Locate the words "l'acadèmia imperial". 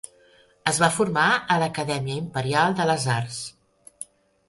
1.65-2.77